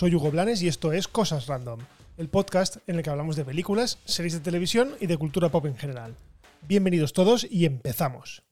soy 0.00 0.14
Hugo 0.14 0.30
Blanes 0.30 0.62
y 0.62 0.68
esto 0.68 0.94
es 0.94 1.08
Cosas 1.08 1.46
Random, 1.46 1.78
el 2.16 2.30
podcast 2.30 2.78
en 2.86 2.96
el 2.96 3.02
que 3.02 3.10
hablamos 3.10 3.36
de 3.36 3.44
películas, 3.44 3.98
series 4.06 4.32
de 4.32 4.40
televisión 4.40 4.94
y 4.98 5.06
de 5.06 5.18
cultura 5.18 5.50
pop 5.50 5.66
en 5.66 5.76
general. 5.76 6.16
Bienvenidos 6.66 7.12
todos 7.12 7.46
y 7.50 7.66
empezamos. 7.66 8.42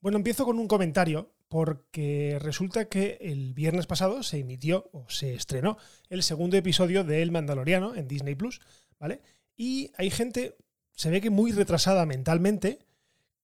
Bueno, 0.00 0.18
empiezo 0.18 0.44
con 0.44 0.58
un 0.58 0.66
comentario 0.66 1.30
porque 1.46 2.40
resulta 2.42 2.86
que 2.86 3.18
el 3.20 3.54
viernes 3.54 3.86
pasado 3.86 4.24
se 4.24 4.40
emitió 4.40 4.90
o 4.92 5.08
se 5.08 5.32
estrenó 5.32 5.78
el 6.08 6.24
segundo 6.24 6.56
episodio 6.56 7.04
de 7.04 7.22
El 7.22 7.30
Mandaloriano 7.30 7.94
en 7.94 8.08
Disney 8.08 8.34
Plus, 8.34 8.60
¿vale? 8.98 9.22
Y 9.56 9.92
hay 9.96 10.10
gente, 10.10 10.56
se 10.90 11.08
ve 11.08 11.20
que 11.20 11.30
muy 11.30 11.52
retrasada 11.52 12.04
mentalmente, 12.04 12.80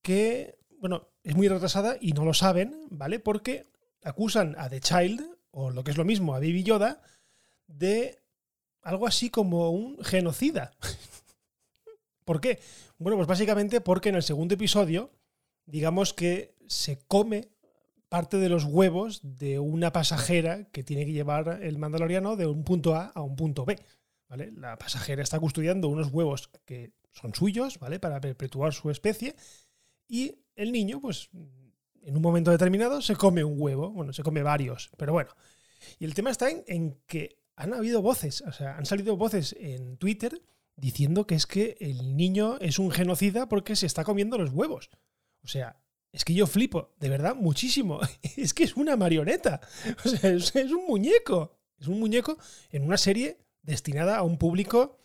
que, 0.03 0.59
bueno, 0.81 1.11
es 1.23 1.37
muy 1.37 1.47
retrasada 1.47 1.97
y 2.01 2.13
no 2.13 2.25
lo 2.25 2.35
saben, 2.35 2.89
¿vale? 2.91 3.21
Porque 3.21 3.69
acusan 4.03 4.57
a 4.59 4.69
The 4.69 4.81
Child, 4.81 5.38
o 5.59 5.71
lo 5.71 5.83
que 5.83 5.91
es 5.91 5.97
lo 5.97 6.05
mismo, 6.05 6.35
a 6.37 6.39
Baby 6.39 6.63
Yoda, 6.63 7.03
de 7.67 8.23
algo 8.81 9.09
así 9.09 9.29
como 9.29 9.71
un 9.71 9.99
genocida. 10.05 10.71
¿Por 12.25 12.41
qué? 12.41 12.61
Bueno, 12.99 13.17
pues 13.17 13.27
básicamente 13.27 13.81
porque 13.81 14.11
en 14.11 14.15
el 14.15 14.23
segundo 14.23 14.55
episodio, 14.55 15.11
digamos 15.67 16.15
que 16.15 16.55
se 16.69 17.01
come 17.09 17.49
parte 18.09 18.37
de 18.37 18.49
los 18.49 18.65
huevos 18.65 19.21
de 19.23 19.59
una 19.59 19.93
pasajera 19.93 20.65
que 20.71 20.85
tiene 20.85 21.05
que 21.05 21.13
llevar 21.13 21.59
el 21.61 21.77
mandaloriano 21.77 22.37
de 22.37 22.47
un 22.47 22.63
punto 22.63 22.95
A 22.95 23.07
a 23.07 23.23
un 23.23 23.35
punto 23.35 23.65
B. 23.65 23.81
¿vale? 24.29 24.53
La 24.53 24.79
pasajera 24.79 25.25
está 25.25 25.41
custodiando 25.41 25.89
unos 25.89 26.13
huevos 26.13 26.51
que 26.67 26.93
son 27.11 27.35
suyos, 27.35 27.81
¿vale? 27.81 27.99
Para 27.99 28.21
perpetuar 28.21 28.73
su 28.73 28.91
especie. 28.91 29.35
Y 30.07 30.37
el 30.55 30.71
niño, 30.71 31.01
pues, 31.01 31.31
en 32.03 32.17
un 32.17 32.23
momento 32.23 32.53
determinado 32.53 33.03
se 33.03 33.17
come 33.17 33.43
un 33.43 33.61
huevo. 33.61 33.91
Bueno, 33.91 34.13
se 34.13 34.23
come 34.23 34.45
varios, 34.45 34.91
pero 34.97 35.13
bueno. 35.13 35.31
Y 35.99 36.05
el 36.05 36.15
tema 36.15 36.31
está 36.31 36.49
en, 36.51 37.01
que 37.07 37.39
han 37.57 37.75
habido 37.75 38.03
voces, 38.03 38.43
o 38.43 38.53
sea, 38.53 38.77
han 38.77 38.87
salido 38.87 39.17
voces 39.17 39.57
en 39.59 39.97
Twitter 39.97 40.41
diciendo 40.77 41.27
que 41.27 41.35
es 41.35 41.47
que 41.47 41.77
el 41.81 42.17
niño 42.17 42.59
es 42.61 42.79
un 42.79 42.91
genocida 42.91 43.49
porque 43.49 43.77
se 43.77 43.87
está 43.87 44.05
comiendo 44.05 44.39
los 44.39 44.51
huevos. 44.51 44.91
O 45.43 45.49
sea, 45.49 45.81
es 46.13 46.25
que 46.25 46.35
yo 46.35 46.47
flipo, 46.47 46.95
de 46.99 47.09
verdad, 47.09 47.35
muchísimo. 47.35 48.01
Es 48.37 48.55
que 48.55 48.65
es 48.65 48.77
una 48.77 48.97
marioneta. 48.97 49.61
O 50.05 50.09
sea, 50.09 50.31
es, 50.31 50.55
un 50.55 50.87
muñeco. 50.87 51.59
Es 51.79 51.89
un 51.89 52.01
muñeco 52.01 52.39
en 52.71 52.85
una 52.85 52.97
serie 52.97 53.39
destinada 53.63 54.17
a 54.17 54.23
un 54.23 54.39
público 54.39 55.01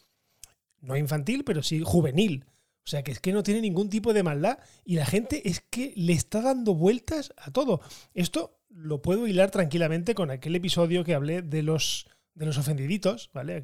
no 0.81 0.97
infantil, 0.97 1.43
pero 1.43 1.63
sí 1.63 1.81
juvenil. 1.83 2.45
O 2.85 2.89
sea, 2.89 3.03
que 3.03 3.11
es 3.11 3.19
que 3.19 3.31
no 3.31 3.43
tiene 3.43 3.61
ningún 3.61 3.89
tipo 3.89 4.13
de 4.13 4.23
maldad 4.23 4.59
y 4.83 4.95
la 4.95 5.05
gente 5.05 5.47
es 5.47 5.61
que 5.69 5.93
le 5.95 6.13
está 6.13 6.41
dando 6.41 6.75
vueltas 6.75 7.33
a 7.37 7.51
todo. 7.51 7.81
Esto 8.13 8.59
lo 8.69 9.01
puedo 9.01 9.27
hilar 9.27 9.51
tranquilamente 9.51 10.15
con 10.15 10.31
aquel 10.31 10.55
episodio 10.55 11.03
que 11.03 11.13
hablé 11.13 11.41
de 11.41 11.63
los, 11.63 12.07
de 12.33 12.45
los 12.45 12.57
ofendiditos, 12.57 13.29
¿vale? 13.33 13.55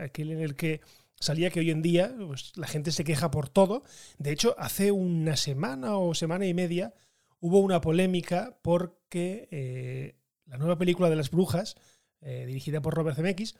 Aquel, 0.00 0.32
en 0.32 0.40
el 0.40 0.56
que 0.56 0.80
salía 1.20 1.50
que 1.50 1.60
hoy 1.60 1.70
en 1.70 1.82
día 1.82 2.14
pues, 2.26 2.52
la 2.56 2.66
gente 2.66 2.90
se 2.90 3.04
queja 3.04 3.30
por 3.30 3.48
todo. 3.48 3.84
De 4.18 4.32
hecho, 4.32 4.56
hace 4.58 4.90
una 4.90 5.36
semana 5.36 5.96
o 5.96 6.14
semana 6.14 6.46
y 6.46 6.54
media 6.54 6.94
hubo 7.38 7.60
una 7.60 7.80
polémica 7.80 8.58
porque 8.62 9.48
eh, 9.52 10.16
la 10.46 10.56
nueva 10.58 10.78
película 10.78 11.10
de 11.10 11.16
las 11.16 11.30
brujas, 11.30 11.76
eh, 12.22 12.44
dirigida 12.46 12.82
por 12.82 12.94
Robert 12.94 13.16
Zemeckis, 13.16 13.54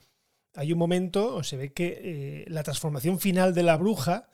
hay 0.54 0.72
un 0.72 0.78
momento, 0.78 1.42
se 1.42 1.56
ve 1.56 1.72
que 1.72 2.00
eh, 2.02 2.44
la 2.48 2.62
transformación 2.62 3.18
final 3.18 3.54
de 3.54 3.62
la 3.62 3.76
bruja 3.76 4.28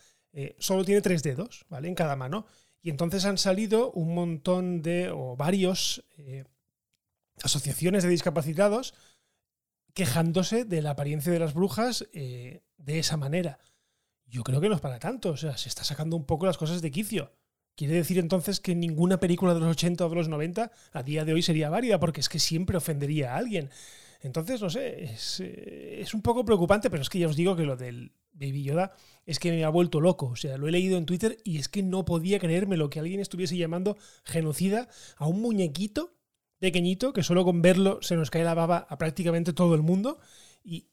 solo 0.58 0.84
tiene 0.84 1.00
tres 1.00 1.22
dedos, 1.22 1.66
¿vale? 1.68 1.88
En 1.88 1.94
cada 1.94 2.16
mano. 2.16 2.46
Y 2.82 2.90
entonces 2.90 3.24
han 3.24 3.38
salido 3.38 3.90
un 3.92 4.14
montón 4.14 4.82
de, 4.82 5.10
o 5.10 5.36
varios 5.36 6.04
asociaciones 7.42 8.02
de 8.02 8.10
discapacitados 8.10 8.94
quejándose 9.94 10.64
de 10.64 10.82
la 10.82 10.90
apariencia 10.90 11.32
de 11.32 11.38
las 11.38 11.54
brujas 11.54 12.08
eh, 12.12 12.62
de 12.76 12.98
esa 12.98 13.16
manera. 13.16 13.58
Yo 14.26 14.42
creo 14.44 14.60
que 14.60 14.68
no 14.68 14.76
es 14.76 14.80
para 14.80 14.98
tanto, 14.98 15.30
o 15.30 15.36
sea, 15.36 15.56
se 15.56 15.68
está 15.68 15.84
sacando 15.84 16.16
un 16.16 16.24
poco 16.24 16.46
las 16.46 16.58
cosas 16.58 16.82
de 16.82 16.90
quicio. 16.90 17.32
¿Quiere 17.74 17.94
decir 17.94 18.18
entonces 18.18 18.60
que 18.60 18.74
ninguna 18.74 19.18
película 19.18 19.54
de 19.54 19.60
los 19.60 19.70
80 19.70 20.06
o 20.06 20.08
de 20.08 20.16
los 20.16 20.28
90 20.28 20.70
a 20.92 21.02
día 21.02 21.24
de 21.24 21.32
hoy 21.32 21.42
sería 21.42 21.70
válida? 21.70 21.98
Porque 21.98 22.20
es 22.20 22.28
que 22.28 22.38
siempre 22.38 22.76
ofendería 22.76 23.34
a 23.34 23.38
alguien. 23.38 23.70
Entonces, 24.22 24.60
no 24.60 24.68
sé, 24.68 25.04
es, 25.04 25.40
eh, 25.40 26.00
es, 26.00 26.12
un 26.12 26.20
poco 26.20 26.44
preocupante, 26.44 26.90
pero 26.90 27.02
es 27.02 27.08
que 27.08 27.18
ya 27.18 27.26
os 27.26 27.36
digo 27.36 27.56
que 27.56 27.64
lo 27.64 27.76
del 27.76 28.12
Baby 28.32 28.64
Yoda 28.64 28.92
es 29.26 29.38
que 29.38 29.50
me 29.50 29.64
ha 29.64 29.68
vuelto 29.68 30.00
loco. 30.00 30.26
O 30.26 30.36
sea, 30.36 30.56
lo 30.56 30.68
he 30.68 30.72
leído 30.72 30.98
en 30.98 31.06
Twitter 31.06 31.38
y 31.44 31.58
es 31.58 31.68
que 31.68 31.82
no 31.82 32.04
podía 32.04 32.38
creerme 32.38 32.76
lo 32.76 32.90
que 32.90 33.00
alguien 33.00 33.20
estuviese 33.20 33.56
llamando 33.56 33.96
genocida 34.24 34.88
a 35.16 35.26
un 35.26 35.40
muñequito 35.40 36.16
pequeñito 36.58 37.12
que 37.12 37.22
solo 37.22 37.44
con 37.44 37.62
verlo 37.62 38.00
se 38.02 38.16
nos 38.16 38.30
cae 38.30 38.44
la 38.44 38.54
baba 38.54 38.86
a 38.88 38.98
prácticamente 38.98 39.52
todo 39.52 39.74
el 39.74 39.82
mundo. 39.82 40.18
Y 40.62 40.88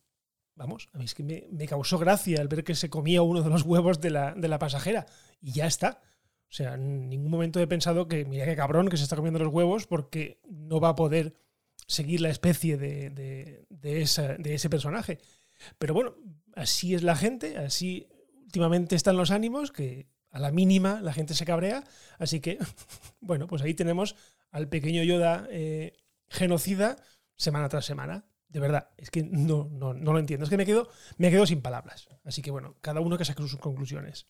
vamos, 0.54 0.88
a 0.92 0.98
mí 0.98 1.04
es 1.04 1.14
que 1.14 1.22
me, 1.22 1.66
causó 1.66 1.98
gracia 1.98 2.40
el 2.40 2.48
ver 2.48 2.64
que 2.64 2.74
se 2.74 2.90
comía 2.90 3.22
uno 3.22 3.42
de 3.42 3.50
los 3.50 3.62
huevos 3.62 4.00
de 4.00 4.10
la, 4.10 4.34
de 4.34 4.48
la, 4.48 4.58
pasajera. 4.58 5.06
Y 5.40 5.52
ya 5.52 5.66
está. 5.66 6.02
O 6.50 6.52
sea, 6.52 6.74
en 6.74 7.08
ningún 7.08 7.30
momento 7.30 7.60
he 7.60 7.66
pensado 7.66 8.08
que, 8.08 8.24
mira 8.24 8.46
qué 8.46 8.56
cabrón 8.56 8.88
que 8.88 8.96
se 8.96 9.02
está 9.02 9.16
comiendo 9.16 9.38
los 9.38 9.52
huevos 9.52 9.86
porque 9.86 10.40
no 10.48 10.80
va 10.80 10.90
a 10.90 10.96
poder 10.96 11.34
seguir 11.86 12.20
la 12.20 12.30
especie 12.30 12.76
de, 12.76 13.10
de, 13.10 13.66
de 13.68 14.54
ese 14.54 14.70
personaje. 14.70 15.18
Pero 15.78 15.94
bueno, 15.94 16.14
así 16.58 16.94
es 16.94 17.02
la 17.02 17.16
gente, 17.16 17.56
así 17.56 18.08
últimamente 18.44 18.96
están 18.96 19.16
los 19.16 19.30
ánimos, 19.30 19.72
que 19.72 20.08
a 20.30 20.38
la 20.38 20.50
mínima 20.50 21.00
la 21.00 21.12
gente 21.12 21.34
se 21.34 21.44
cabrea. 21.44 21.84
Así 22.18 22.40
que, 22.40 22.58
bueno, 23.20 23.46
pues 23.46 23.62
ahí 23.62 23.74
tenemos 23.74 24.16
al 24.50 24.68
pequeño 24.68 25.02
Yoda 25.02 25.46
eh, 25.50 25.92
genocida 26.28 26.96
semana 27.36 27.68
tras 27.68 27.84
semana. 27.84 28.24
De 28.48 28.60
verdad, 28.60 28.90
es 28.96 29.10
que 29.10 29.22
no, 29.22 29.68
no, 29.70 29.92
no, 29.92 30.12
lo 30.12 30.18
entiendo. 30.18 30.44
Es 30.44 30.50
que 30.50 30.56
me 30.56 30.66
quedo, 30.66 30.88
me 31.18 31.30
quedo 31.30 31.46
sin 31.46 31.60
palabras. 31.60 32.08
Así 32.24 32.40
que 32.40 32.50
bueno, 32.50 32.76
cada 32.80 33.00
uno 33.00 33.18
que 33.18 33.24
saque 33.24 33.42
sus 33.42 33.56
conclusiones. 33.56 34.26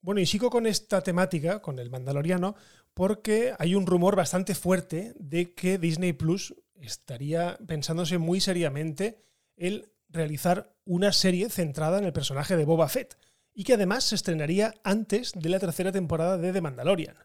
Bueno, 0.00 0.20
y 0.20 0.26
sigo 0.26 0.50
con 0.50 0.66
esta 0.66 1.02
temática, 1.02 1.60
con 1.60 1.78
el 1.78 1.90
Mandaloriano, 1.90 2.56
porque 2.94 3.54
hay 3.58 3.74
un 3.74 3.86
rumor 3.86 4.16
bastante 4.16 4.54
fuerte 4.54 5.12
de 5.18 5.54
que 5.54 5.78
Disney 5.78 6.12
Plus 6.12 6.54
estaría 6.80 7.58
pensándose 7.66 8.18
muy 8.18 8.40
seriamente 8.40 9.24
el 9.56 9.92
realizar 10.08 10.74
una 10.84 11.12
serie 11.12 11.48
centrada 11.50 11.98
en 11.98 12.04
el 12.04 12.12
personaje 12.12 12.56
de 12.56 12.64
Boba 12.64 12.88
Fett 12.88 13.18
y 13.52 13.64
que 13.64 13.74
además 13.74 14.04
se 14.04 14.14
estrenaría 14.14 14.74
antes 14.84 15.32
de 15.34 15.48
la 15.48 15.58
tercera 15.58 15.92
temporada 15.92 16.38
de 16.38 16.52
The 16.52 16.60
Mandalorian. 16.60 17.16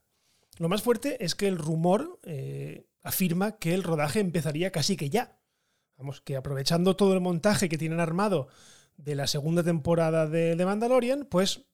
Lo 0.57 0.69
más 0.69 0.81
fuerte 0.81 1.23
es 1.23 1.35
que 1.35 1.47
el 1.47 1.57
rumor 1.57 2.19
eh, 2.23 2.88
afirma 3.01 3.57
que 3.57 3.73
el 3.73 3.83
rodaje 3.83 4.19
empezaría 4.19 4.71
casi 4.71 4.97
que 4.97 5.09
ya. 5.09 5.39
Vamos, 5.97 6.21
que 6.21 6.35
aprovechando 6.35 6.95
todo 6.95 7.13
el 7.13 7.21
montaje 7.21 7.69
que 7.69 7.77
tienen 7.77 7.99
armado 7.99 8.47
de 8.97 9.15
la 9.15 9.27
segunda 9.27 9.63
temporada 9.63 10.27
de 10.27 10.55
The 10.55 10.65
Mandalorian, 10.65 11.25
pues 11.25 11.65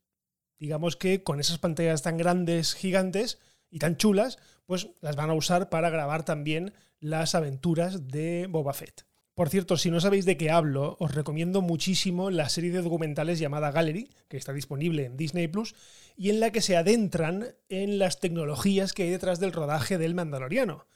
digamos 0.59 0.95
que 0.95 1.23
con 1.23 1.39
esas 1.39 1.57
pantallas 1.57 2.01
tan 2.01 2.17
grandes, 2.17 2.73
gigantes 2.73 3.39
y 3.69 3.79
tan 3.79 3.97
chulas, 3.97 4.39
pues 4.65 4.89
las 5.01 5.15
van 5.15 5.29
a 5.29 5.33
usar 5.33 5.69
para 5.69 5.89
grabar 5.89 6.25
también 6.25 6.73
las 6.99 7.33
aventuras 7.33 8.07
de 8.07 8.47
Boba 8.49 8.73
Fett. 8.73 9.08
Por 9.39 9.47
cierto, 9.47 9.77
si 9.77 9.89
no 9.89 10.01
sabéis 10.01 10.25
de 10.25 10.35
qué 10.35 10.51
hablo, 10.51 10.97
os 10.99 11.15
recomiendo 11.15 11.61
muchísimo 11.61 12.29
la 12.29 12.49
serie 12.49 12.73
de 12.73 12.81
documentales 12.81 13.39
llamada 13.39 13.71
Gallery, 13.71 14.09
que 14.27 14.35
está 14.35 14.51
disponible 14.51 15.05
en 15.05 15.15
Disney 15.15 15.47
Plus, 15.47 15.75
y 16.17 16.29
en 16.29 16.41
la 16.41 16.51
que 16.51 16.61
se 16.61 16.75
adentran 16.75 17.55
en 17.69 17.99
las 17.99 18.19
tecnologías 18.19 18.91
que 18.91 19.03
hay 19.03 19.11
detrás 19.11 19.39
del 19.39 19.53
rodaje 19.53 19.97
del 19.97 20.13
Mandaloriano. 20.13 20.87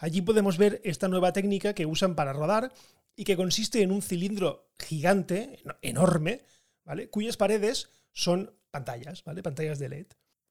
Allí 0.00 0.20
podemos 0.20 0.58
ver 0.58 0.80
esta 0.82 1.06
nueva 1.06 1.32
técnica 1.32 1.74
que 1.74 1.86
usan 1.86 2.16
para 2.16 2.32
rodar 2.32 2.72
y 3.14 3.22
que 3.22 3.36
consiste 3.36 3.82
en 3.82 3.92
un 3.92 4.02
cilindro 4.02 4.72
gigante, 4.80 5.60
enorme, 5.80 6.42
¿vale? 6.84 7.08
cuyas 7.08 7.36
paredes 7.36 7.88
son 8.10 8.52
pantallas, 8.72 9.22
¿vale? 9.22 9.44
pantallas 9.44 9.78
de 9.78 9.88
LED. 9.90 10.06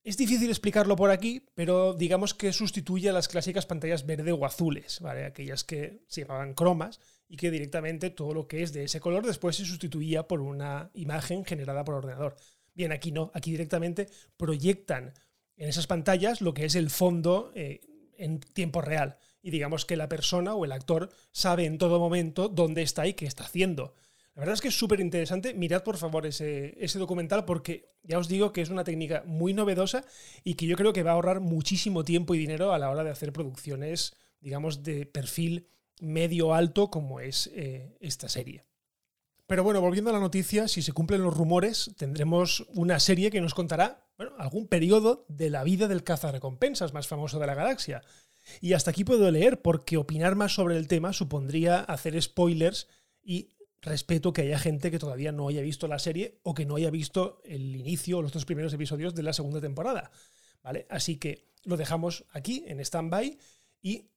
Es 0.05 0.15
difícil 0.15 0.49
explicarlo 0.49 0.95
por 0.95 1.11
aquí, 1.11 1.45
pero 1.53 1.93
digamos 1.95 2.33
que 2.33 2.53
sustituye 2.53 3.09
a 3.09 3.13
las 3.13 3.27
clásicas 3.27 3.65
pantallas 3.65 4.05
verde 4.05 4.31
o 4.31 4.45
azules, 4.45 5.01
¿vale? 5.01 5.25
aquellas 5.25 5.65
que 5.65 6.05
se 6.07 6.21
llamaban 6.21 6.53
cromas 6.53 7.01
y 7.31 7.37
que 7.37 7.49
directamente 7.49 8.09
todo 8.09 8.33
lo 8.33 8.45
que 8.45 8.61
es 8.61 8.73
de 8.73 8.83
ese 8.83 8.99
color 8.99 9.25
después 9.25 9.55
se 9.55 9.63
sustituía 9.63 10.27
por 10.27 10.41
una 10.41 10.91
imagen 10.93 11.45
generada 11.45 11.85
por 11.85 11.95
ordenador. 11.95 12.35
Bien, 12.73 12.91
aquí 12.91 13.13
no, 13.13 13.31
aquí 13.33 13.51
directamente 13.51 14.09
proyectan 14.35 15.13
en 15.55 15.69
esas 15.69 15.87
pantallas 15.87 16.41
lo 16.41 16.53
que 16.53 16.65
es 16.65 16.75
el 16.75 16.89
fondo 16.89 17.53
eh, 17.55 17.79
en 18.17 18.41
tiempo 18.41 18.81
real. 18.81 19.15
Y 19.41 19.49
digamos 19.49 19.85
que 19.85 19.95
la 19.95 20.09
persona 20.09 20.55
o 20.55 20.65
el 20.65 20.73
actor 20.73 21.09
sabe 21.31 21.63
en 21.63 21.77
todo 21.77 21.99
momento 21.99 22.49
dónde 22.49 22.81
está 22.81 23.07
y 23.07 23.13
qué 23.13 23.27
está 23.27 23.45
haciendo. 23.45 23.93
La 24.35 24.41
verdad 24.41 24.55
es 24.55 24.61
que 24.61 24.67
es 24.67 24.77
súper 24.77 24.99
interesante. 24.99 25.53
Mirad 25.53 25.83
por 25.83 25.95
favor 25.95 26.25
ese, 26.25 26.75
ese, 26.83 26.99
documental 26.99 27.45
porque 27.45 27.93
ya 28.03 28.17
os 28.17 28.27
digo 28.27 28.51
que 28.51 28.61
es 28.61 28.69
una 28.69 28.83
técnica 28.83 29.23
muy 29.25 29.53
novedosa 29.53 30.03
y 30.43 30.55
que 30.55 30.67
yo 30.67 30.75
creo 30.75 30.91
que 30.91 31.03
va 31.03 31.11
a 31.11 31.13
ahorrar 31.13 31.39
muchísimo 31.39 32.03
tiempo 32.03 32.35
y 32.35 32.39
dinero 32.39 32.73
a 32.73 32.79
la 32.79 32.89
hora 32.89 33.05
de 33.05 33.11
hacer 33.11 33.31
producciones, 33.31 34.17
digamos, 34.41 34.83
de 34.83 35.05
perfil 35.05 35.69
medio 36.01 36.53
alto 36.53 36.89
como 36.89 37.21
es 37.21 37.49
eh, 37.53 37.95
esta 38.01 38.27
serie. 38.27 38.65
Pero 39.47 39.63
bueno, 39.63 39.81
volviendo 39.81 40.09
a 40.09 40.13
la 40.13 40.19
noticia, 40.19 40.67
si 40.67 40.81
se 40.81 40.93
cumplen 40.93 41.23
los 41.23 41.35
rumores, 41.35 41.91
tendremos 41.97 42.65
una 42.73 42.99
serie 42.99 43.31
que 43.31 43.41
nos 43.41 43.53
contará 43.53 44.07
algún 44.37 44.67
periodo 44.67 45.25
de 45.27 45.49
la 45.49 45.63
vida 45.63 45.87
del 45.87 46.03
cazarrecompensas 46.03 46.93
más 46.93 47.07
famoso 47.07 47.37
de 47.37 47.47
la 47.47 47.55
galaxia. 47.55 48.01
Y 48.61 48.73
hasta 48.73 48.91
aquí 48.91 49.03
puedo 49.03 49.29
leer, 49.29 49.61
porque 49.61 49.97
opinar 49.97 50.35
más 50.35 50.53
sobre 50.53 50.77
el 50.77 50.87
tema 50.87 51.13
supondría 51.13 51.81
hacer 51.81 52.19
spoilers 52.21 52.87
y 53.21 53.49
respeto 53.81 54.31
que 54.31 54.43
haya 54.43 54.57
gente 54.57 54.89
que 54.89 54.99
todavía 54.99 55.31
no 55.31 55.47
haya 55.47 55.61
visto 55.61 55.87
la 55.87 55.99
serie 55.99 56.39
o 56.43 56.53
que 56.53 56.65
no 56.65 56.75
haya 56.75 56.89
visto 56.89 57.41
el 57.43 57.75
inicio 57.75 58.19
o 58.19 58.21
los 58.21 58.31
dos 58.31 58.45
primeros 58.45 58.73
episodios 58.73 59.15
de 59.15 59.23
la 59.23 59.33
segunda 59.33 59.59
temporada. 59.59 60.11
¿Vale? 60.63 60.85
Así 60.89 61.17
que 61.17 61.51
lo 61.63 61.77
dejamos 61.77 62.25
aquí 62.31 62.63
en 62.67 62.79
stand-by 62.79 63.37
y, 63.81 64.11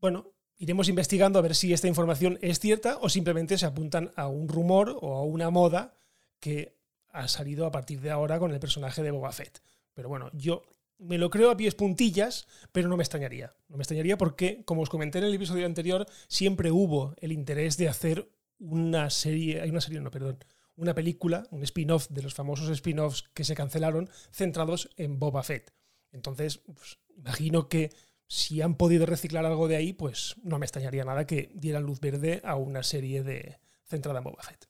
bueno, 0.00 0.33
iremos 0.56 0.88
investigando 0.88 1.38
a 1.38 1.42
ver 1.42 1.54
si 1.54 1.72
esta 1.72 1.88
información 1.88 2.38
es 2.42 2.58
cierta 2.58 2.98
o 3.00 3.08
simplemente 3.08 3.58
se 3.58 3.66
apuntan 3.66 4.12
a 4.16 4.28
un 4.28 4.48
rumor 4.48 4.96
o 5.00 5.14
a 5.16 5.24
una 5.24 5.50
moda 5.50 5.94
que 6.40 6.76
ha 7.08 7.28
salido 7.28 7.66
a 7.66 7.70
partir 7.70 8.00
de 8.00 8.10
ahora 8.10 8.38
con 8.38 8.52
el 8.52 8.60
personaje 8.60 9.02
de 9.02 9.10
Boba 9.10 9.32
Fett. 9.32 9.62
Pero 9.94 10.08
bueno, 10.08 10.30
yo 10.32 10.64
me 10.98 11.18
lo 11.18 11.30
creo 11.30 11.50
a 11.50 11.56
pies 11.56 11.74
puntillas, 11.74 12.46
pero 12.72 12.88
no 12.88 12.96
me 12.96 13.02
extrañaría. 13.02 13.54
No 13.68 13.76
me 13.76 13.82
extrañaría 13.82 14.18
porque, 14.18 14.64
como 14.64 14.82
os 14.82 14.90
comenté 14.90 15.18
en 15.18 15.24
el 15.24 15.34
episodio 15.34 15.66
anterior, 15.66 16.06
siempre 16.28 16.70
hubo 16.70 17.14
el 17.18 17.32
interés 17.32 17.76
de 17.76 17.88
hacer 17.88 18.28
una 18.58 19.10
serie, 19.10 19.60
hay 19.60 19.70
una 19.70 19.80
serie, 19.80 20.00
no, 20.00 20.10
perdón, 20.10 20.38
una 20.76 20.94
película, 20.94 21.46
un 21.50 21.62
spin-off 21.62 22.08
de 22.10 22.22
los 22.22 22.34
famosos 22.34 22.68
spin-offs 22.68 23.24
que 23.34 23.44
se 23.44 23.54
cancelaron, 23.54 24.08
centrados 24.32 24.90
en 24.96 25.18
Boba 25.18 25.42
Fett. 25.42 25.72
Entonces, 26.12 26.58
pues, 26.58 26.98
imagino 27.16 27.68
que 27.68 27.90
si 28.28 28.62
han 28.62 28.74
podido 28.74 29.06
reciclar 29.06 29.44
algo 29.46 29.68
de 29.68 29.76
ahí, 29.76 29.92
pues 29.92 30.36
no 30.42 30.58
me 30.58 30.66
extrañaría 30.66 31.04
nada 31.04 31.26
que 31.26 31.50
dieran 31.54 31.84
luz 31.84 32.00
verde 32.00 32.40
a 32.44 32.56
una 32.56 32.82
serie 32.82 33.22
de 33.22 33.58
centrada 33.86 34.18
en 34.18 34.24
Boba 34.24 34.42
Fett. 34.42 34.66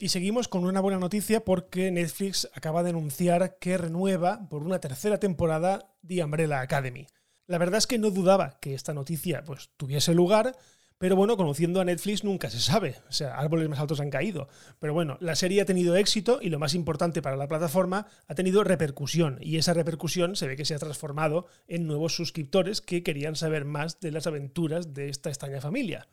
Y 0.00 0.08
seguimos 0.08 0.48
con 0.48 0.64
una 0.64 0.80
buena 0.80 0.98
noticia 0.98 1.44
porque 1.44 1.90
Netflix 1.90 2.48
acaba 2.52 2.82
de 2.82 2.90
anunciar 2.90 3.58
que 3.58 3.78
renueva 3.78 4.48
por 4.48 4.64
una 4.64 4.80
tercera 4.80 5.18
temporada 5.18 5.94
The 6.06 6.24
Umbrella 6.24 6.60
Academy. 6.60 7.06
La 7.46 7.58
verdad 7.58 7.78
es 7.78 7.86
que 7.86 7.98
no 7.98 8.10
dudaba 8.10 8.58
que 8.60 8.74
esta 8.74 8.92
noticia 8.92 9.44
pues, 9.44 9.70
tuviese 9.76 10.12
lugar, 10.12 10.56
pero 11.04 11.16
bueno, 11.16 11.36
conociendo 11.36 11.82
a 11.82 11.84
Netflix 11.84 12.24
nunca 12.24 12.48
se 12.48 12.58
sabe. 12.58 12.96
O 13.10 13.12
sea, 13.12 13.36
árboles 13.36 13.68
más 13.68 13.78
altos 13.78 14.00
han 14.00 14.08
caído. 14.08 14.48
Pero 14.78 14.94
bueno, 14.94 15.18
la 15.20 15.36
serie 15.36 15.60
ha 15.60 15.66
tenido 15.66 15.96
éxito 15.96 16.38
y 16.40 16.48
lo 16.48 16.58
más 16.58 16.72
importante 16.72 17.20
para 17.20 17.36
la 17.36 17.46
plataforma, 17.46 18.06
ha 18.26 18.34
tenido 18.34 18.64
repercusión. 18.64 19.36
Y 19.42 19.58
esa 19.58 19.74
repercusión 19.74 20.34
se 20.34 20.46
ve 20.46 20.56
que 20.56 20.64
se 20.64 20.74
ha 20.74 20.78
transformado 20.78 21.44
en 21.68 21.86
nuevos 21.86 22.16
suscriptores 22.16 22.80
que 22.80 23.02
querían 23.02 23.36
saber 23.36 23.66
más 23.66 24.00
de 24.00 24.12
las 24.12 24.26
aventuras 24.26 24.94
de 24.94 25.10
esta 25.10 25.28
extraña 25.28 25.60
familia. 25.60 26.08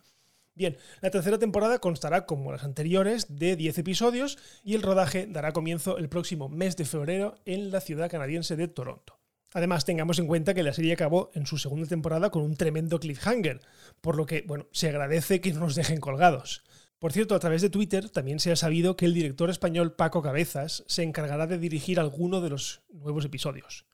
Bien, 0.56 0.76
la 1.00 1.10
tercera 1.10 1.40
temporada 1.40 1.80
constará, 1.80 2.26
como 2.26 2.52
las 2.52 2.66
anteriores, 2.66 3.28
de 3.30 3.56
10 3.56 3.78
episodios 3.78 4.38
y 4.62 4.76
el 4.76 4.82
rodaje 4.82 5.26
dará 5.26 5.54
comienzo 5.54 6.00
el 6.00 6.10
próximo 6.10 6.50
mes 6.50 6.76
de 6.76 6.84
febrero 6.84 7.36
en 7.46 7.72
la 7.72 7.80
ciudad 7.80 8.12
canadiense 8.12 8.58
de 8.58 8.68
Toronto. 8.68 9.21
Además, 9.54 9.86
tengamos 9.86 10.20
en 10.20 10.28
cuenta 10.28 10.54
que 10.54 10.64
la 10.64 10.74
serie 10.74 10.94
acabó 10.94 11.32
en 11.34 11.46
su 11.46 11.58
segunda 11.58 11.88
temporada 11.88 12.30
con 12.30 12.44
un 12.44 12.56
tremendo 12.56 13.00
cliffhanger, 13.00 13.62
por 14.00 14.16
lo 14.16 14.26
que, 14.26 14.44
bueno, 14.48 14.68
se 14.72 14.88
agradece 14.88 15.42
que 15.42 15.52
no 15.52 15.60
nos 15.60 15.76
dejen 15.76 16.00
colgados. 16.00 16.64
Por 17.00 17.12
cierto, 17.12 17.36
a 17.36 17.40
través 17.40 17.62
de 17.62 17.70
Twitter 17.70 18.10
también 18.10 18.40
se 18.40 18.52
ha 18.52 18.56
sabido 18.56 18.96
que 18.96 19.06
el 19.06 19.14
director 19.14 19.50
español 19.50 19.94
Paco 19.94 20.22
Cabezas 20.22 20.84
se 20.88 21.04
encargará 21.04 21.48
de 21.48 21.58
dirigir 21.58 22.00
alguno 22.00 22.42
de 22.42 22.52
los 22.52 22.84
nuevos 22.92 23.26
episodios. 23.26 23.86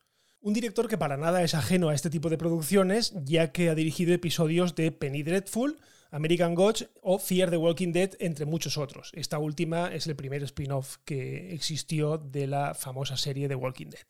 Un 0.42 0.54
director 0.54 0.88
que 0.88 0.98
para 0.98 1.18
nada 1.18 1.42
es 1.42 1.56
ajeno 1.56 1.90
a 1.90 1.96
este 1.96 2.10
tipo 2.10 2.30
de 2.30 2.38
producciones, 2.38 3.14
ya 3.24 3.52
que 3.52 3.70
ha 3.70 3.76
dirigido 3.76 4.14
episodios 4.14 4.76
de 4.76 4.92
Penny 4.92 5.24
Dreadful, 5.24 5.80
American 6.12 6.54
Gods 6.54 6.90
o 7.02 7.18
Fear 7.18 7.50
the 7.50 7.58
Walking 7.58 7.94
Dead, 7.94 8.12
entre 8.20 8.46
muchos 8.46 8.78
otros. 8.78 9.12
Esta 9.14 9.40
última 9.40 9.94
es 9.94 10.06
el 10.08 10.16
primer 10.16 10.44
spin-off 10.44 10.98
que 11.06 11.54
existió 11.54 12.18
de 12.18 12.48
la 12.48 12.74
famosa 12.76 13.18
serie 13.18 13.48
The 13.48 13.56
Walking 13.56 13.88
Dead. 13.88 14.06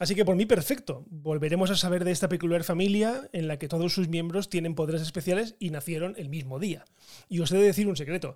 Así 0.00 0.14
que 0.14 0.24
por 0.24 0.34
mí 0.34 0.46
perfecto. 0.46 1.04
Volveremos 1.10 1.70
a 1.70 1.76
saber 1.76 2.04
de 2.04 2.10
esta 2.10 2.30
peculiar 2.30 2.64
familia 2.64 3.28
en 3.34 3.46
la 3.46 3.58
que 3.58 3.68
todos 3.68 3.92
sus 3.92 4.08
miembros 4.08 4.48
tienen 4.48 4.74
poderes 4.74 5.02
especiales 5.02 5.56
y 5.58 5.68
nacieron 5.68 6.14
el 6.16 6.30
mismo 6.30 6.58
día. 6.58 6.86
Y 7.28 7.40
os 7.40 7.52
he 7.52 7.58
de 7.58 7.64
decir 7.64 7.86
un 7.86 7.96
secreto. 7.96 8.34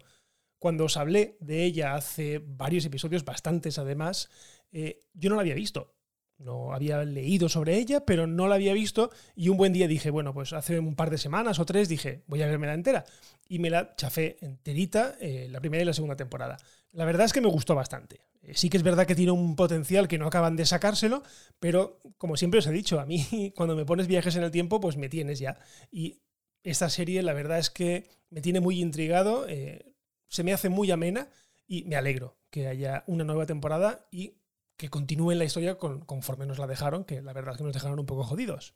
Cuando 0.58 0.84
os 0.84 0.98
hablé 0.98 1.38
de 1.40 1.64
ella 1.64 1.94
hace 1.94 2.42
varios 2.44 2.84
episodios, 2.84 3.24
bastantes 3.24 3.78
además, 3.78 4.28
eh, 4.72 5.00
yo 5.14 5.30
no 5.30 5.36
la 5.36 5.40
había 5.40 5.54
visto. 5.54 5.93
No 6.38 6.74
había 6.74 7.04
leído 7.04 7.48
sobre 7.48 7.76
ella, 7.76 8.04
pero 8.04 8.26
no 8.26 8.48
la 8.48 8.56
había 8.56 8.72
visto 8.72 9.10
y 9.36 9.48
un 9.48 9.56
buen 9.56 9.72
día 9.72 9.88
dije, 9.88 10.10
bueno, 10.10 10.34
pues 10.34 10.52
hace 10.52 10.78
un 10.78 10.96
par 10.96 11.10
de 11.10 11.18
semanas 11.18 11.58
o 11.58 11.64
tres 11.64 11.88
dije, 11.88 12.22
voy 12.26 12.42
a 12.42 12.46
verme 12.46 12.66
la 12.66 12.74
entera. 12.74 13.04
Y 13.48 13.58
me 13.58 13.70
la 13.70 13.94
chafé 13.96 14.36
enterita 14.40 15.16
eh, 15.20 15.48
la 15.50 15.60
primera 15.60 15.82
y 15.82 15.86
la 15.86 15.92
segunda 15.92 16.16
temporada. 16.16 16.56
La 16.92 17.04
verdad 17.04 17.26
es 17.26 17.32
que 17.32 17.40
me 17.40 17.48
gustó 17.48 17.74
bastante. 17.74 18.20
Eh, 18.42 18.52
sí 18.54 18.68
que 18.68 18.76
es 18.76 18.82
verdad 18.82 19.06
que 19.06 19.14
tiene 19.14 19.32
un 19.32 19.56
potencial 19.56 20.08
que 20.08 20.18
no 20.18 20.26
acaban 20.26 20.56
de 20.56 20.66
sacárselo, 20.66 21.22
pero 21.60 22.00
como 22.18 22.36
siempre 22.36 22.58
os 22.58 22.66
he 22.66 22.72
dicho, 22.72 23.00
a 23.00 23.06
mí 23.06 23.52
cuando 23.56 23.76
me 23.76 23.84
pones 23.84 24.06
viajes 24.06 24.36
en 24.36 24.42
el 24.42 24.50
tiempo, 24.50 24.80
pues 24.80 24.96
me 24.96 25.08
tienes 25.08 25.38
ya. 25.38 25.58
Y 25.90 26.20
esta 26.62 26.88
serie 26.88 27.22
la 27.22 27.32
verdad 27.32 27.58
es 27.58 27.70
que 27.70 28.08
me 28.30 28.40
tiene 28.40 28.60
muy 28.60 28.80
intrigado, 28.80 29.46
eh, 29.48 29.94
se 30.28 30.42
me 30.42 30.52
hace 30.52 30.68
muy 30.68 30.90
amena 30.90 31.28
y 31.66 31.84
me 31.84 31.96
alegro 31.96 32.36
que 32.50 32.66
haya 32.66 33.04
una 33.06 33.24
nueva 33.24 33.46
temporada 33.46 34.06
y 34.10 34.34
que 34.76 34.90
continúe 34.90 35.32
la 35.32 35.44
historia 35.44 35.76
conforme 35.78 36.46
nos 36.46 36.58
la 36.58 36.66
dejaron, 36.66 37.04
que 37.04 37.22
la 37.22 37.32
verdad 37.32 37.52
es 37.52 37.58
que 37.58 37.64
nos 37.64 37.72
dejaron 37.72 37.98
un 37.98 38.06
poco 38.06 38.24
jodidos. 38.24 38.74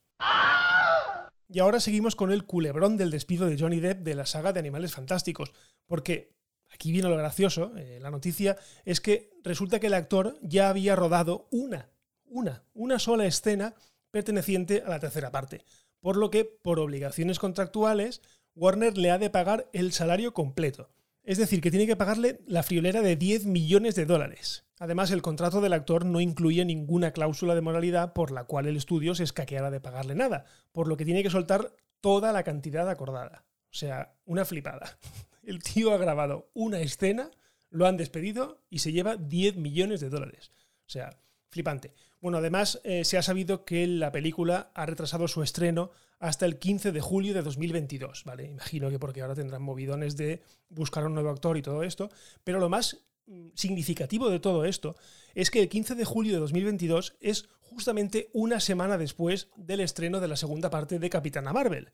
Y 1.48 1.60
ahora 1.60 1.80
seguimos 1.80 2.14
con 2.14 2.30
el 2.30 2.44
culebrón 2.44 2.96
del 2.96 3.10
despido 3.10 3.46
de 3.46 3.58
Johnny 3.58 3.80
Depp 3.80 4.02
de 4.02 4.14
la 4.14 4.26
saga 4.26 4.52
de 4.52 4.60
Animales 4.60 4.92
Fantásticos, 4.92 5.52
porque 5.86 6.36
aquí 6.70 6.92
viene 6.92 7.08
lo 7.08 7.16
gracioso, 7.16 7.72
eh, 7.76 7.98
la 8.00 8.10
noticia 8.10 8.56
es 8.84 9.00
que 9.00 9.30
resulta 9.42 9.80
que 9.80 9.86
el 9.86 9.94
actor 9.94 10.38
ya 10.42 10.68
había 10.68 10.94
rodado 10.94 11.48
una, 11.50 11.88
una, 12.26 12.64
una 12.74 12.98
sola 12.98 13.24
escena 13.24 13.74
perteneciente 14.10 14.82
a 14.84 14.90
la 14.90 15.00
tercera 15.00 15.30
parte, 15.30 15.64
por 16.00 16.16
lo 16.16 16.30
que, 16.30 16.44
por 16.44 16.78
obligaciones 16.78 17.38
contractuales, 17.38 18.20
Warner 18.54 18.98
le 18.98 19.10
ha 19.10 19.18
de 19.18 19.30
pagar 19.30 19.68
el 19.72 19.92
salario 19.92 20.34
completo. 20.34 20.90
Es 21.22 21.38
decir, 21.38 21.60
que 21.60 21.70
tiene 21.70 21.86
que 21.86 21.96
pagarle 21.96 22.40
la 22.46 22.62
friolera 22.62 23.02
de 23.02 23.16
10 23.16 23.46
millones 23.46 23.94
de 23.94 24.06
dólares. 24.06 24.67
Además, 24.78 25.10
el 25.10 25.22
contrato 25.22 25.60
del 25.60 25.72
actor 25.72 26.04
no 26.04 26.20
incluye 26.20 26.64
ninguna 26.64 27.12
cláusula 27.12 27.54
de 27.54 27.60
moralidad 27.60 28.12
por 28.12 28.30
la 28.30 28.44
cual 28.44 28.66
el 28.66 28.76
estudio 28.76 29.14
se 29.14 29.24
escaqueara 29.24 29.70
de 29.70 29.80
pagarle 29.80 30.14
nada, 30.14 30.44
por 30.72 30.88
lo 30.88 30.96
que 30.96 31.04
tiene 31.04 31.22
que 31.22 31.30
soltar 31.30 31.74
toda 32.00 32.32
la 32.32 32.44
cantidad 32.44 32.88
acordada. 32.88 33.44
O 33.70 33.74
sea, 33.74 34.14
una 34.24 34.44
flipada. 34.44 34.98
El 35.42 35.62
tío 35.62 35.92
ha 35.92 35.98
grabado 35.98 36.50
una 36.54 36.80
escena, 36.80 37.30
lo 37.70 37.86
han 37.86 37.96
despedido 37.96 38.60
y 38.70 38.80
se 38.80 38.92
lleva 38.92 39.16
10 39.16 39.56
millones 39.56 40.00
de 40.00 40.10
dólares. 40.10 40.52
O 40.86 40.90
sea, 40.90 41.18
flipante. 41.50 41.94
Bueno, 42.20 42.38
además 42.38 42.80
eh, 42.84 43.04
se 43.04 43.16
ha 43.16 43.22
sabido 43.22 43.64
que 43.64 43.86
la 43.86 44.12
película 44.12 44.70
ha 44.74 44.86
retrasado 44.86 45.28
su 45.28 45.42
estreno 45.42 45.90
hasta 46.18 46.46
el 46.46 46.58
15 46.58 46.92
de 46.92 47.00
julio 47.00 47.32
de 47.32 47.42
2022, 47.42 48.24
¿vale? 48.24 48.46
Imagino 48.46 48.90
que 48.90 48.98
porque 48.98 49.22
ahora 49.22 49.34
tendrán 49.34 49.62
movidones 49.62 50.16
de 50.16 50.42
buscar 50.68 51.06
un 51.06 51.14
nuevo 51.14 51.30
actor 51.30 51.56
y 51.56 51.62
todo 51.62 51.82
esto, 51.82 52.10
pero 52.42 52.58
lo 52.58 52.68
más 52.68 53.07
significativo 53.54 54.30
de 54.30 54.40
todo 54.40 54.64
esto 54.64 54.96
es 55.34 55.50
que 55.50 55.60
el 55.60 55.68
15 55.68 55.94
de 55.94 56.04
julio 56.04 56.32
de 56.34 56.40
2022 56.40 57.16
es 57.20 57.48
justamente 57.60 58.30
una 58.32 58.60
semana 58.60 58.98
después 58.98 59.48
del 59.56 59.80
estreno 59.80 60.20
de 60.20 60.28
la 60.28 60.36
segunda 60.36 60.70
parte 60.70 60.98
de 60.98 61.10
Capitana 61.10 61.52
Marvel. 61.52 61.92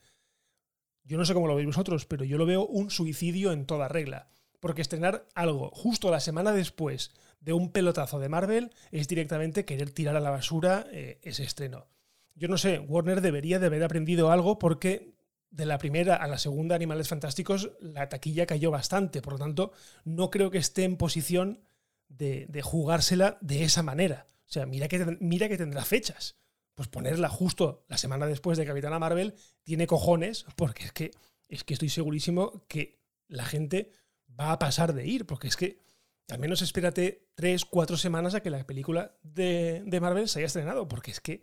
Yo 1.05 1.19
no 1.19 1.25
sé 1.25 1.35
cómo 1.35 1.47
lo 1.47 1.57
veis 1.57 1.67
vosotros, 1.67 2.07
pero 2.07 2.25
yo 2.25 2.39
lo 2.39 2.47
veo 2.47 2.67
un 2.67 2.91
suicidio 2.91 3.53
en 3.53 3.67
toda 3.67 3.89
regla. 3.89 4.31
Porque 4.61 4.81
estrenar 4.81 5.29
algo 5.35 5.71
justo 5.71 6.11
la 6.11 6.21
semana 6.21 6.53
después 6.53 7.11
de 7.41 7.53
un 7.53 7.71
pelotazo 7.71 8.19
de 8.19 8.31
Marvel 8.31 8.71
es 8.91 9.09
directamente 9.09 9.67
querer 9.67 9.91
tirar 9.91 10.17
a 10.17 10.21
la 10.21 10.31
basura 10.31 10.87
eh, 10.91 11.19
ese 11.23 11.43
estreno. 11.43 11.89
Yo 12.35 12.49
no 12.49 12.57
sé, 12.57 12.79
Warner 12.79 13.21
debería 13.21 13.59
de 13.59 13.67
haber 13.67 13.85
aprendido 13.85 14.31
algo 14.31 14.59
porque 14.59 15.14
de 15.55 15.67
la 15.67 15.79
primera 15.79 16.17
a 16.17 16.27
la 16.27 16.39
segunda 16.39 16.75
Animales 16.75 17.09
Fantásticos 17.09 17.71
la 17.81 18.09
taquilla 18.09 18.47
cayó 18.47 18.71
bastante. 18.71 19.23
Por 19.23 19.35
lo 19.35 19.39
tanto, 19.39 19.73
no 20.05 20.31
creo 20.31 20.51
que 20.51 20.59
esté 20.59 20.83
en 20.83 20.97
posición 20.97 21.61
de, 22.09 22.49
jugársela 22.63 23.39
de 23.41 23.63
esa 23.63 23.83
manera. 23.83 24.27
O 24.49 24.53
sea, 24.53 24.67
mira 24.67 24.89
que, 24.89 25.17
mira 25.21 25.49
que 25.49 25.57
tendrá 25.57 25.85
fechas 25.85 26.37
pues 26.75 26.89
ponerla 26.89 27.29
justo 27.29 27.85
la 27.89 27.99
semana 27.99 28.27
después 28.27 28.59
de 28.59 28.67
Capitana 28.67 28.99
Marvel 28.99 29.35
tiene 29.63 29.87
cojones, 29.87 30.45
porque 30.57 30.85
es 30.85 30.93
que, 30.93 31.13
es 31.49 31.63
que 31.63 31.75
estoy 31.75 31.89
segurísimo 31.89 32.65
que 32.67 32.99
la 33.29 33.45
gente 33.45 33.93
va 34.29 34.51
a 34.51 34.59
pasar 34.59 34.93
de 34.93 35.07
ir, 35.07 35.25
porque 35.25 35.47
es 35.47 35.57
que 35.57 35.85
al 36.29 36.41
menos 36.41 36.63
espérate 36.63 37.29
tres, 37.37 37.65
cuatro 37.65 37.97
semanas 37.97 38.35
a 38.35 38.41
que 38.41 38.51
la 38.51 38.67
película 38.67 39.17
de, 39.23 39.85
de 39.87 40.01
Marvel 40.01 40.29
se 40.29 40.41
haya 40.41 40.47
estrenado, 40.47 40.89
porque 40.89 41.13
es 41.13 41.21
que 41.21 41.43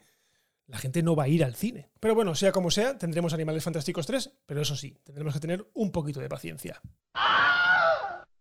la 0.72 0.78
gente 0.78 1.04
no 1.04 1.18
va 1.18 1.24
a 1.24 1.28
ir 1.28 1.44
al 1.44 1.54
cine. 1.54 1.90
Pero 2.00 2.16
bueno, 2.16 2.34
sea 2.34 2.54
como 2.54 2.72
sea, 2.72 2.98
tendremos 2.98 3.34
Animales 3.34 3.62
Fantásticos 3.64 4.08
3, 4.08 4.32
pero 4.46 4.62
eso 4.62 4.78
sí, 4.78 4.98
tendremos 5.04 5.34
que 5.34 5.42
tener 5.42 5.70
un 5.74 5.92
poquito 5.92 6.22
de 6.22 6.30
paciencia. 6.30 6.82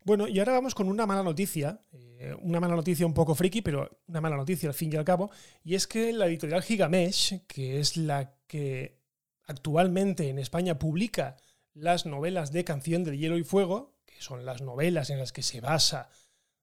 Bueno, 0.04 0.28
y 0.28 0.38
ahora 0.38 0.52
vamos 0.52 0.76
con 0.76 0.88
una 0.88 1.06
mala 1.06 1.24
noticia, 1.24 1.82
eh, 1.92 2.32
una 2.40 2.60
mala 2.60 2.76
noticia 2.76 3.04
un 3.04 3.14
poco 3.14 3.34
friki, 3.34 3.62
pero 3.62 4.00
una 4.06 4.20
mala 4.20 4.36
noticia 4.36 4.68
al 4.68 4.74
fin 4.74 4.92
y 4.92 4.96
al 4.96 5.04
cabo, 5.04 5.30
y 5.64 5.74
es 5.74 5.88
que 5.88 6.12
la 6.12 6.26
editorial 6.26 6.62
Gigamesh, 6.62 7.46
que 7.48 7.80
es 7.80 7.96
la 7.96 8.36
que 8.46 9.00
actualmente 9.42 10.28
en 10.28 10.38
España 10.38 10.78
publica 10.78 11.36
las 11.74 12.06
novelas 12.06 12.52
de 12.52 12.62
Canción 12.62 13.02
del 13.02 13.18
Hielo 13.18 13.38
y 13.38 13.44
Fuego, 13.44 13.96
que 14.06 14.22
son 14.22 14.46
las 14.46 14.62
novelas 14.62 15.10
en 15.10 15.18
las 15.18 15.32
que 15.32 15.42
se 15.42 15.60
basa 15.60 16.08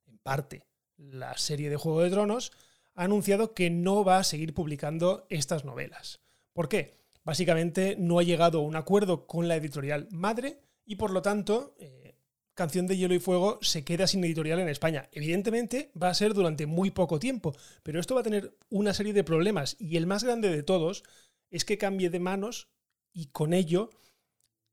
en 0.06 0.18
parte 0.18 0.66
la 0.96 1.38
serie 1.38 1.70
de 1.70 1.76
Juego 1.76 2.02
de 2.02 2.10
Tronos, 2.10 2.54
ha 2.98 3.04
anunciado 3.04 3.54
que 3.54 3.70
no 3.70 4.04
va 4.04 4.18
a 4.18 4.24
seguir 4.24 4.54
publicando 4.54 5.28
estas 5.30 5.64
novelas. 5.64 6.20
¿Por 6.52 6.68
qué? 6.68 6.98
Básicamente 7.24 7.96
no 7.98 8.18
ha 8.18 8.24
llegado 8.24 8.60
a 8.60 8.64
un 8.64 8.76
acuerdo 8.76 9.28
con 9.28 9.48
la 9.48 9.56
editorial 9.56 10.08
madre 10.12 10.60
y 10.84 10.96
por 10.96 11.12
lo 11.12 11.22
tanto 11.22 11.76
eh, 11.80 12.16
Canción 12.56 12.88
de 12.88 12.98
Hielo 12.98 13.14
y 13.14 13.20
Fuego 13.20 13.60
se 13.62 13.86
queda 13.86 14.08
sin 14.08 14.24
editorial 14.24 14.60
en 14.60 14.68
España. 14.68 15.10
Evidentemente 15.12 15.92
va 16.02 16.10
a 16.10 16.16
ser 16.16 16.34
durante 16.34 16.66
muy 16.66 16.90
poco 16.90 17.20
tiempo, 17.20 17.56
pero 17.84 18.00
esto 18.00 18.16
va 18.16 18.22
a 18.22 18.24
tener 18.24 18.58
una 18.70 18.96
serie 18.96 19.14
de 19.14 19.24
problemas 19.24 19.78
y 19.80 19.98
el 19.98 20.08
más 20.08 20.24
grande 20.24 20.50
de 20.50 20.64
todos 20.64 21.04
es 21.52 21.66
que 21.66 21.78
cambie 21.78 22.10
de 22.10 22.20
manos 22.20 22.68
y 23.14 23.28
con 23.28 23.54
ello 23.54 23.92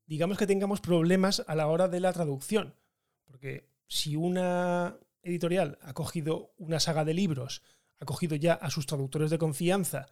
digamos 0.07 0.39
que 0.39 0.47
tengamos 0.47 0.81
problemas 0.81 1.43
a 1.45 1.53
la 1.53 1.67
hora 1.67 1.87
de 1.87 1.99
la 1.99 2.11
traducción. 2.11 2.75
Porque 3.23 3.69
si 3.87 4.15
una 4.15 4.97
editorial 5.21 5.77
ha 5.81 5.93
cogido 5.93 6.53
una 6.57 6.79
saga 6.79 7.05
de 7.05 7.13
libros, 7.13 7.61
ha 7.99 8.05
cogido 8.05 8.35
ya 8.35 8.53
a 8.53 8.69
sus 8.69 8.85
traductores 8.85 9.29
de 9.29 9.37
confianza 9.37 10.07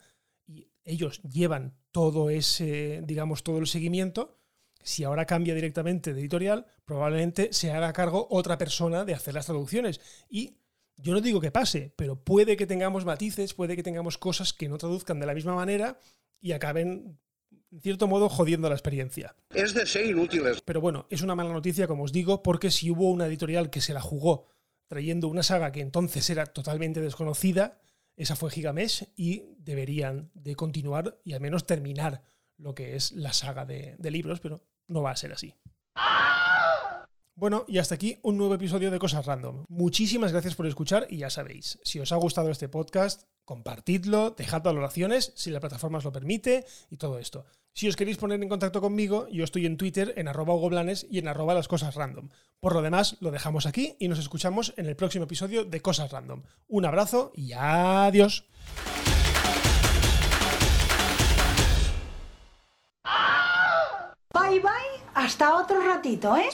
y 0.45 0.67
ellos 0.83 1.21
llevan 1.23 1.77
todo 1.91 2.29
ese, 2.29 3.01
digamos, 3.05 3.43
todo 3.43 3.59
el 3.59 3.67
seguimiento, 3.67 4.39
si 4.83 5.03
ahora 5.05 5.25
cambia 5.25 5.55
directamente 5.55 6.13
de 6.13 6.19
editorial, 6.19 6.65
probablemente 6.85 7.53
se 7.53 7.71
haga 7.71 7.93
cargo 7.93 8.27
otra 8.29 8.57
persona 8.57 9.05
de 9.05 9.13
hacer 9.13 9.33
las 9.33 9.45
traducciones. 9.45 10.01
Y 10.29 10.57
yo 10.97 11.13
no 11.13 11.21
digo 11.21 11.39
que 11.39 11.51
pase, 11.51 11.93
pero 11.95 12.21
puede 12.21 12.57
que 12.57 12.67
tengamos 12.67 13.05
matices, 13.05 13.53
puede 13.53 13.75
que 13.75 13.83
tengamos 13.83 14.17
cosas 14.17 14.53
que 14.53 14.67
no 14.67 14.77
traduzcan 14.77 15.19
de 15.19 15.25
la 15.25 15.33
misma 15.33 15.55
manera 15.55 15.99
y 16.41 16.51
acaben, 16.51 17.17
en 17.71 17.81
cierto 17.81 18.07
modo, 18.07 18.27
jodiendo 18.27 18.67
la 18.67 18.75
experiencia. 18.75 19.35
Es 19.53 19.73
de 19.73 19.85
ser 19.85 20.05
inútiles. 20.05 20.61
Pero 20.61 20.81
bueno, 20.81 21.07
es 21.09 21.21
una 21.21 21.35
mala 21.35 21.53
noticia, 21.53 21.87
como 21.87 22.03
os 22.03 22.11
digo, 22.11 22.43
porque 22.43 22.69
si 22.69 22.91
hubo 22.91 23.09
una 23.09 23.27
editorial 23.27 23.69
que 23.69 23.81
se 23.81 23.93
la 23.93 24.01
jugó 24.01 24.47
trayendo 24.93 25.27
una 25.27 25.41
saga 25.41 25.71
que 25.71 25.81
entonces 25.81 26.29
era 26.29 26.45
totalmente 26.45 27.01
desconocida, 27.01 27.79
esa 28.15 28.35
fue 28.35 28.51
Gigamesh 28.51 29.05
y 29.15 29.41
deberían 29.57 30.29
de 30.35 30.55
continuar 30.55 31.19
y 31.23 31.33
al 31.33 31.41
menos 31.41 31.65
terminar 31.65 32.21
lo 32.57 32.75
que 32.75 32.95
es 32.95 33.12
la 33.12 33.33
saga 33.33 33.65
de, 33.65 33.95
de 33.97 34.12
libros, 34.12 34.39
pero 34.39 34.62
no 34.88 35.01
va 35.01 35.09
a 35.09 35.15
ser 35.15 35.33
así. 35.33 35.55
Bueno, 37.33 37.65
y 37.67 37.79
hasta 37.79 37.95
aquí 37.95 38.19
un 38.21 38.38
nuevo 38.38 38.53
episodio 38.53 38.91
de 38.91 39.00
Cosas 39.00 39.25
Random. 39.25 39.65
Muchísimas 39.67 40.31
gracias 40.31 40.53
por 40.53 40.67
escuchar 40.67 41.07
y 41.09 41.17
ya 41.17 41.31
sabéis, 41.31 41.79
si 41.83 42.00
os 42.00 42.12
ha 42.12 42.17
gustado 42.17 42.51
este 42.51 42.69
podcast, 42.69 43.23
compartidlo, 43.45 44.31
dejad 44.31 44.63
valoraciones 44.63 45.33
si 45.35 45.51
la 45.51 45.59
plataforma 45.59 45.97
os 45.97 46.03
lo 46.03 46.12
permite 46.12 46.65
y 46.89 46.97
todo 46.97 47.19
esto. 47.19 47.45
Si 47.73 47.88
os 47.89 47.95
queréis 47.95 48.17
poner 48.17 48.41
en 48.41 48.50
contacto 48.50 48.81
conmigo, 48.81 49.27
yo 49.29 49.43
estoy 49.43 49.65
en 49.65 49.77
Twitter 49.77 50.13
en 50.15 50.27
arroba 50.27 50.53
goblanes 50.53 51.07
y 51.09 51.17
en 51.17 51.27
arroba 51.27 51.55
las 51.55 51.67
cosas 51.67 51.95
random. 51.95 52.29
Por 52.59 52.75
lo 52.75 52.83
demás, 52.83 53.17
lo 53.19 53.31
dejamos 53.31 53.65
aquí 53.65 53.95
y 54.00 54.07
nos 54.07 54.19
escuchamos 54.19 54.73
en 54.77 54.85
el 54.85 54.95
próximo 54.95 55.25
episodio 55.25 55.65
de 55.65 55.81
Cosas 55.81 56.12
Random. 56.12 56.43
Un 56.67 56.85
abrazo 56.85 57.31
y 57.35 57.53
adiós. 57.53 58.45
Bye 64.33 64.59
bye, 64.59 65.03
hasta 65.15 65.55
otro 65.57 65.81
ratito, 65.81 66.38
¿eh? 66.38 66.50